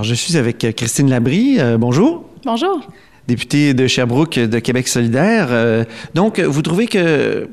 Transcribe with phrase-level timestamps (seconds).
[0.00, 1.56] Alors, je suis avec Christine Labrie.
[1.58, 2.24] Euh, bonjour.
[2.46, 2.80] Bonjour.
[3.28, 5.48] Députée de Sherbrooke de Québec solidaire.
[5.50, 7.50] Euh, donc, vous trouvez que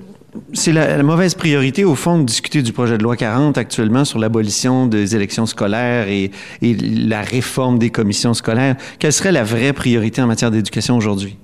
[0.53, 4.17] c'est la, mauvaise priorité, au fond, de discuter du projet de loi 40 actuellement sur
[4.17, 8.77] l'abolition des élections scolaires et, la réforme des commissions scolaires.
[8.97, 11.35] Quelle serait la vraie priorité en matière d'éducation aujourd'hui?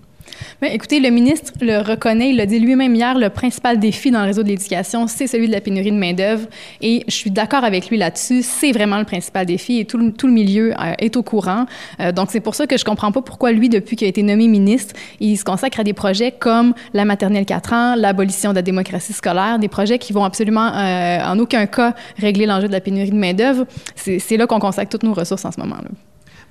[0.62, 4.22] Bien, écoutez, le ministre le reconnaît, il l'a dit lui-même hier, le principal défi dans
[4.22, 6.48] le réseau de l'éducation, c'est celui de la pénurie de main-d'œuvre.
[6.82, 8.44] Et je suis d'accord avec lui là-dessus.
[8.44, 11.66] C'est vraiment le principal défi et tout le, milieu euh, est au courant.
[12.00, 14.24] Euh, donc, c'est pour ça que je comprends pas pourquoi lui, depuis qu'il a été
[14.24, 18.56] nommé ministre, il se consacre à des projets comme la maternelle 4 ans, l'abolition de
[18.56, 22.74] la démocratie scolaire, des projets qui vont absolument, euh, en aucun cas, régler l'enjeu de
[22.74, 23.66] la pénurie de main-d'œuvre.
[23.96, 25.90] C'est là qu'on consacre toutes nos ressources en ce moment-là.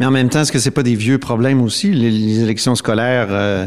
[0.01, 1.93] Mais en même temps, est-ce que c'est pas des vieux problèmes aussi?
[1.93, 3.67] Les, élections scolaires, euh,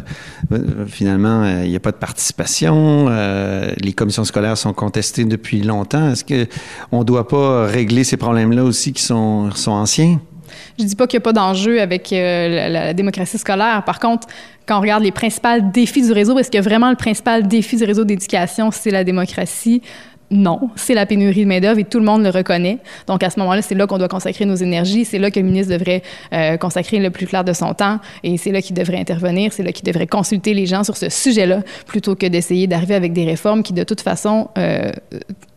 [0.52, 3.10] euh, finalement, euh, il n'y a pas de participation.
[3.10, 6.12] les commissions scolaires sont contestées depuis longtemps.
[6.12, 10.20] Est-ce qu'on ne doit pas régler ces problèmes-là aussi qui sont, sont anciens?
[10.80, 13.84] Je dis pas qu'il n'y a pas d'enjeu avec la, la, démocratie scolaire.
[13.86, 14.28] Par contre,
[14.66, 17.84] quand on regarde les principaux défis du réseau, est-ce que vraiment le principal défi du
[17.84, 19.82] réseau d'éducation, c'est la démocratie?
[20.32, 22.80] Non, c'est la pénurie de main-d'œuvre et tout le monde le reconnaît.
[23.08, 25.06] Donc, à ce moment-là, c'est là qu'on doit consacrer nos énergies.
[25.06, 26.02] C'est là que le ministre devrait
[26.34, 29.54] euh, consacrer le plus clair de son temps et c'est là qu'il devrait intervenir.
[29.54, 33.14] C'est là qu'il devrait consulter les gens sur ce sujet-là plutôt que d'essayer d'arriver avec
[33.14, 34.92] des réformes qui, de toute façon, euh,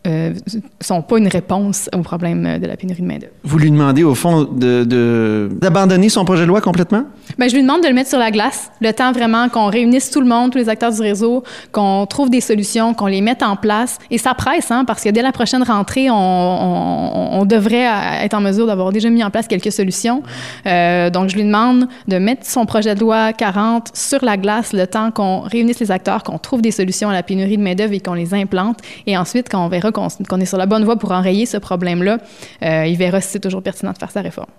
[0.07, 0.33] euh,
[0.79, 3.33] sont pas une réponse au problème de la pénurie de main-d'œuvre.
[3.43, 7.03] Vous lui demandez, au fond, d'abandonner de, son projet de loi complètement?
[7.37, 10.09] Bien, je lui demande de le mettre sur la glace, le temps vraiment qu'on réunisse
[10.09, 13.43] tout le monde, tous les acteurs du réseau, qu'on trouve des solutions, qu'on les mette
[13.43, 13.97] en place.
[14.09, 17.87] Et ça presse, hein, parce que dès la prochaine rentrée, on, devrait
[18.21, 20.23] être en mesure d'avoir déjà mis en place quelques solutions.
[20.65, 24.71] Euh, donc, je lui demande de mettre son projet de loi 40 sur la glace
[24.71, 27.93] le temps qu'on réunisse les acteurs, qu'on trouve des solutions à la pénurie de main-d'œuvre
[27.93, 28.79] et qu'on les implante.
[29.07, 32.17] Et ensuite, quand on verra qu'on est sur la bonne voie pour enrayer ce problème-là,
[32.63, 34.49] euh, il verra si c'est toujours pertinent de faire sa réforme.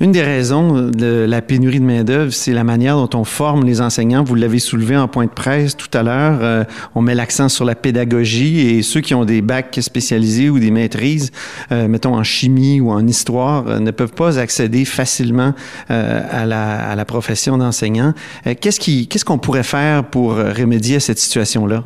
[0.00, 3.80] Une des raisons de la pénurie de main-d'œuvre, c'est la manière dont on forme les
[3.80, 4.24] enseignants.
[4.24, 6.38] Vous l'avez soulevé en point de presse tout à l'heure.
[6.42, 10.58] Euh, on met l'accent sur la pédagogie et ceux qui ont des bacs spécialisés ou
[10.58, 11.30] des maîtrises,
[11.72, 15.54] euh, mettons en chimie ou en histoire, ne peuvent pas accéder facilement
[15.88, 18.12] à la, à, la, profession d'enseignant.
[18.44, 21.84] qu'est-ce qu'on pourrait faire pour remédier à cette situation-là?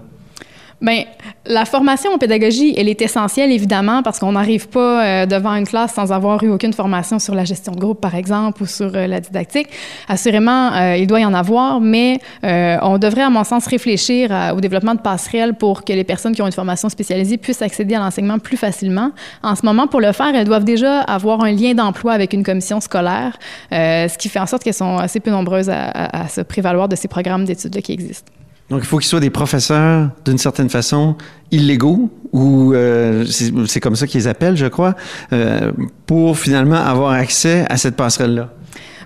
[0.81, 1.05] Bien,
[1.45, 5.67] la formation en pédagogie, elle est essentielle, évidemment, parce qu'on n'arrive pas euh, devant une
[5.67, 8.91] classe sans avoir eu aucune formation sur la gestion de groupe, par exemple, ou sur
[8.95, 9.69] euh, la didactique.
[10.09, 14.61] Assurément, euh, il doit y en avoir, mais on devrait, à mon sens, réfléchir au
[14.61, 17.99] développement de passerelles pour que les personnes qui ont une formation spécialisée puissent accéder à
[17.99, 19.11] l'enseignement plus facilement.
[19.43, 22.43] En ce moment, pour le faire, elles doivent déjà avoir un lien d'emploi avec une
[22.43, 23.39] commission scolaire,
[23.71, 27.09] ce qui fait en sorte qu'elles sont assez peu nombreuses à, se prévaloir de ces
[27.09, 28.33] programmes d'études-là qui existent.
[28.71, 31.17] Donc, il faut qu'ils soient des professeurs, d'une certaine façon,
[31.51, 34.95] illégaux, ou euh, c'est comme ça qu'ils appellent, je crois,
[35.33, 35.73] euh,
[36.07, 38.51] pour finalement avoir accès à cette passerelle-là.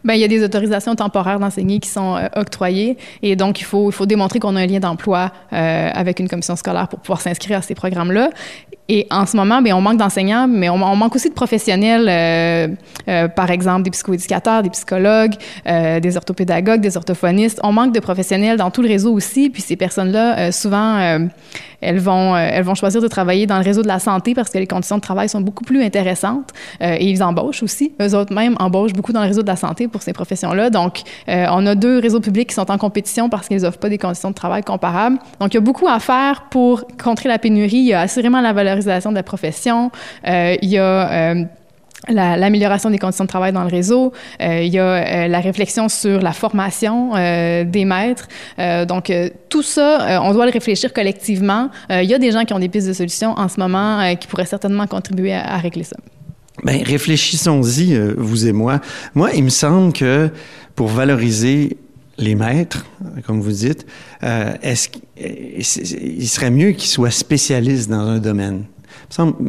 [0.05, 3.65] Bien, il y a des autorisations temporaires d'enseigner qui sont euh, octroyées et donc il
[3.65, 7.23] faut, il faut démontrer qu'on a un lien d'emploi avec une commission scolaire pour pouvoir
[7.23, 8.29] s'inscrire à ces programmes-là.
[8.89, 12.75] Et en ce moment, on manque d'enseignants, mais on, manque aussi de professionnels, euh,
[13.09, 15.34] euh, par exemple des psychoéducateurs, des psychologues,
[15.67, 17.61] euh, des orthopédagogues, des orthophonistes.
[17.62, 19.49] On manque de professionnels dans tout le réseau aussi.
[19.49, 21.19] Puis ces personnes-là, souvent,
[21.81, 24.59] elles vont, elles vont choisir de travailler dans le réseau de la santé parce que
[24.59, 26.50] les conditions de travail sont beaucoup plus intéressantes.
[26.81, 27.93] et ils embauchent aussi.
[28.03, 30.69] Eux autres même embauchent beaucoup dans le réseau de la santé pour ces professions-là.
[30.69, 33.99] Donc, on a deux réseaux publics qui sont en compétition parce qu'ils n'offrent pas des
[33.99, 35.19] conditions de travail comparables.
[35.41, 37.78] Donc, il y a beaucoup à faire pour contrer la pénurie.
[37.78, 39.91] Il y a assurément la valeur de la profession.
[40.27, 41.45] Euh, il y a euh,
[42.09, 44.12] l'amélioration des conditions de travail dans le réseau.
[44.41, 48.29] Euh, il y a la réflexion sur la formation des maîtres.
[48.87, 49.12] donc,
[49.49, 51.71] tout ça, on doit le réfléchir collectivement.
[51.91, 54.26] il y a des gens qui ont des pistes de solutions en ce moment qui
[54.26, 55.97] pourraient certainement contribuer à, régler ça.
[56.62, 58.81] Bien, réfléchissons-y, vous et moi.
[59.15, 60.31] Moi, il me semble que
[60.76, 61.79] pour valoriser
[62.19, 62.87] les maîtres,
[63.26, 63.87] comme vous dites,
[64.22, 68.64] est-ce qu'il serait mieux qu'ils soient spécialistes dans un domaine?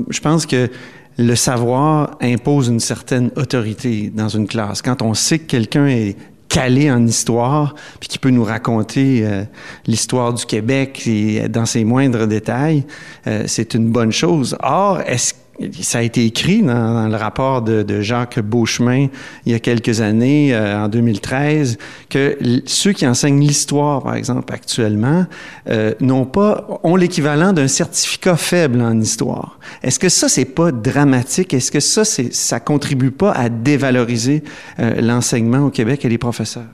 [0.10, 0.70] Je pense que
[1.18, 4.82] le savoir impose une certaine autorité dans une classe.
[4.82, 6.16] Quand on sait que quelqu'un est
[6.50, 9.44] calé en histoire, puis qui peut nous raconter euh,
[9.88, 11.10] l'histoire du Québec
[11.50, 12.86] dans ses moindres détails,
[13.28, 14.56] euh, c'est une bonne chose.
[14.62, 15.34] Or, est-ce
[15.82, 19.08] ça a été écrit dans, le rapport de, Jacques Beauchemin
[19.46, 21.78] il y a quelques années, euh, en 2013,
[22.10, 25.26] que ceux qui enseignent l'histoire, par exemple, actuellement,
[25.70, 29.60] euh, n'ont pas, ont l'équivalent d'un certificat faible en histoire.
[29.82, 31.54] Est-ce que ça, c'est pas dramatique?
[31.54, 34.44] Est-ce que ça, c'est, ça contribue pas à dévaloriser
[34.80, 36.66] euh, l'enseignement au Québec et les professeurs?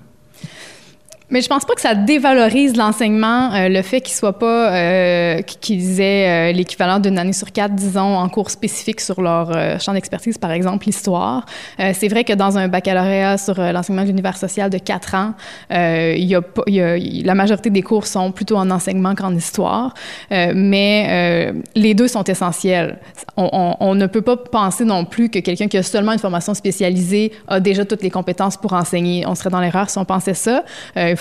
[1.32, 5.42] Mais je pense pas que ça dévalorise l'enseignement, euh, le fait qu'il soit pas euh,
[5.42, 9.80] qu'ils aient euh, l'équivalent d'une année sur quatre, disons, en cours spécifiques sur leur euh,
[9.80, 11.46] champ d'expertise, par exemple l'histoire.
[11.80, 15.34] Euh, c'est vrai que dans un baccalauréat sur l'enseignement de l'univers social de quatre ans,
[15.70, 19.94] y a, il y a, la majorité des cours sont plutôt en enseignement qu'en histoire,
[20.30, 23.00] mais les deux sont essentiels.
[23.38, 26.20] On, on, on, ne peut pas penser non plus que quelqu'un qui a seulement une
[26.20, 29.26] formation spécialisée a déjà toutes les compétences pour enseigner.
[29.26, 30.64] On serait dans l'erreur si on pensait ça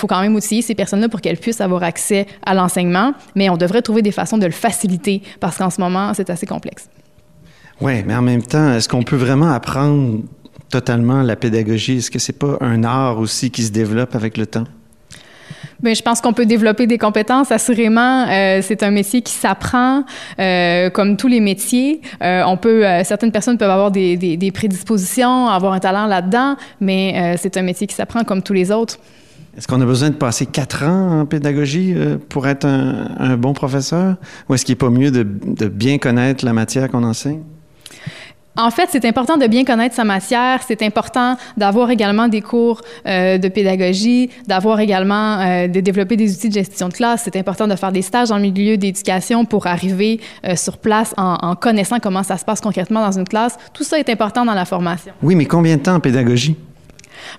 [0.00, 3.56] faut quand même outiller ces personnes-là pour qu'elles puissent avoir accès à l'enseignement, mais on
[3.56, 6.88] devrait trouver des façons de le faciliter parce qu'en ce moment, c'est assez complexe.
[7.80, 10.20] Oui, mais en même temps, est-ce qu'on peut vraiment apprendre
[10.70, 11.98] totalement la pédagogie?
[11.98, 14.64] Est-ce que c'est pas un art aussi qui se développe avec le temps?
[15.82, 17.50] Bien, je pense qu'on peut développer des compétences.
[17.50, 20.04] Assurément, euh, c'est un métier qui s'apprend,
[20.38, 22.02] euh, comme tous les métiers.
[22.22, 26.56] Euh, on peut, certaines personnes peuvent avoir des, des, des, prédispositions, avoir un talent là-dedans,
[26.80, 28.98] mais c'est un métier qui s'apprend comme tous les autres.
[29.56, 33.36] Est-ce qu'on a besoin de passer quatre ans en pédagogie euh, pour être un, un,
[33.36, 34.16] bon professeur?
[34.48, 37.40] Ou est-ce qu'il n'est pas mieux de, de, bien connaître la matière qu'on enseigne?
[38.56, 40.60] En fait, c'est important de bien connaître sa matière.
[40.66, 46.34] C'est important d'avoir également des cours euh, de pédagogie, d'avoir également euh, de développer des
[46.34, 47.22] outils de gestion de classe.
[47.24, 51.38] C'est important de faire des stages en milieu d'éducation pour arriver euh, sur place en,
[51.40, 53.56] en, connaissant comment ça se passe concrètement dans une classe.
[53.72, 55.12] Tout ça est important dans la formation.
[55.22, 56.56] Oui, mais combien de temps en pédagogie?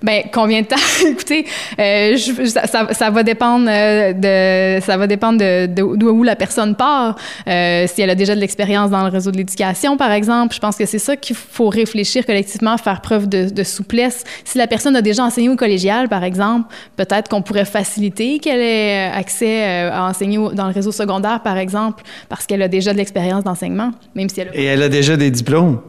[0.02, 0.76] Ben combien de temps?
[1.06, 1.46] Écoutez,
[1.78, 7.16] euh, ça, va dépendre euh, de ça va dépendre de d'où la personne part.
[7.48, 10.60] Euh, si elle a déjà de l'expérience dans le réseau de l'éducation, par exemple, je
[10.60, 14.24] pense que c'est ça qu'il faut réfléchir collectivement, faire preuve de, de, souplesse.
[14.44, 18.60] Si la personne a déjà enseigné au collégial, par exemple, peut-être qu'on pourrait faciliter qu'elle
[18.60, 22.98] ait accès à enseigner dans le réseau secondaire, par exemple, parce qu'elle a déjà de
[22.98, 24.56] l'expérience d'enseignement, même si elle a...
[24.56, 25.80] Et elle a déjà des diplômes.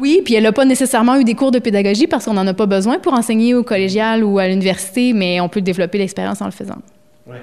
[0.00, 2.54] Oui, puis elle n'a pas nécessairement eu des cours de pédagogie parce qu'on n'en a
[2.54, 6.46] pas besoin pour enseigner au collégial ou à l'université, mais on peut développer l'expérience en
[6.46, 6.78] le faisant.
[7.26, 7.36] Oui.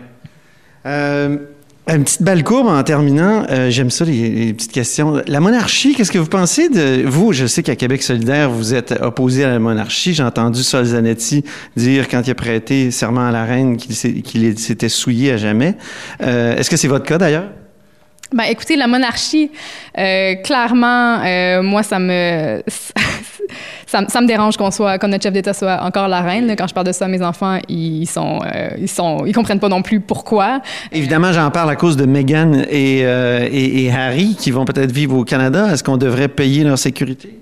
[0.85, 1.37] Euh,
[1.87, 3.43] une petite balle courbe en terminant.
[3.49, 5.21] Euh, J'aime ça, les, petites questions.
[5.27, 7.33] La monarchie, qu'est-ce que vous pensez de vous?
[7.33, 10.13] Je sais qu'à Québec solidaire, vous êtes opposé à la monarchie.
[10.13, 11.43] J'ai entendu Sol Zanetti
[11.75, 15.75] dire, quand il a prêté serment à la reine, qu'il qu s'était souillé à jamais.
[16.21, 17.49] Euh, Est-ce que c'est votre cas d'ailleurs?
[18.33, 19.51] Ben, écoutez, la monarchie,
[19.97, 22.63] euh, clairement, euh, moi, ça me,
[23.85, 26.55] ça, ça, me dérange qu'on soit, qu'on notre chef d'État soit encore la reine.
[26.57, 29.67] Quand je parle de ça, mes enfants, ils sont, euh, ils sont, ils comprennent pas
[29.67, 30.61] non plus pourquoi.
[30.93, 34.93] Évidemment, j'en parle à cause de Meghan et, euh, et, et Harry qui vont peut-être
[34.93, 35.67] vivre au Canada.
[35.73, 37.40] Est-ce qu'on devrait payer leur sécurité?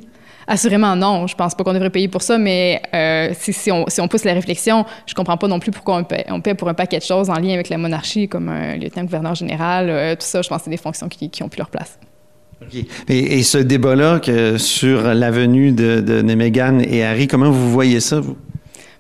[0.50, 1.28] Assurément, non.
[1.28, 4.24] Je pense pas qu'on devrait payer pour ça, mais euh, si, on, si on pousse
[4.24, 6.98] la réflexion, je comprends pas non plus pourquoi on paie, on paie pour un paquet
[6.98, 10.42] de choses en lien avec la monarchie, comme un lieutenant-gouverneur général, euh, tout ça.
[10.42, 12.00] Je pense que c'est des fonctions qui, qui ont plus leur place.
[12.66, 12.88] Okay.
[13.08, 14.20] Et, ce débat-là
[14.58, 18.36] sur la venue de, de, et Harry, comment vous voyez ça, vous?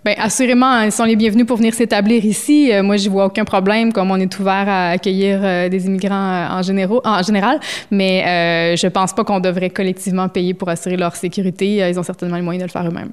[0.09, 2.71] Bien, assurément, ils sont les bienvenus pour venir s'établir ici.
[2.71, 6.15] Euh, moi, je vois aucun problème, comme on est ouvert à accueillir euh, des immigrants
[6.15, 7.59] euh, en, généraux, en général,
[7.91, 11.88] mais euh, je pense pas qu'on devrait collectivement payer pour assurer leur sécurité.
[11.89, 13.11] Ils ont certainement les moyens de le faire eux-mêmes.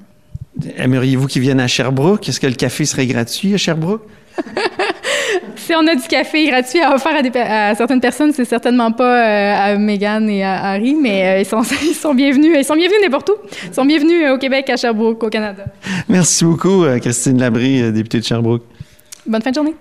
[0.77, 2.27] Aimeriez-vous qu'ils viennent à Sherbrooke?
[2.27, 4.01] Est-ce que le café serait gratuit à Sherbrooke?
[5.55, 8.91] si on a du café gratuit à offrir à, des, à certaines personnes, c'est certainement
[8.91, 12.55] pas euh, à Meghan et à Harry, mais euh, ils, sont, ils sont bienvenus.
[12.57, 13.33] Ils sont bienvenus n'importe où.
[13.67, 15.65] Ils sont bienvenus au Québec, à Sherbrooke, au Canada.
[16.07, 18.63] Merci beaucoup, Christine Labrie, députée de Sherbrooke.
[19.25, 19.75] Bonne fin de journée.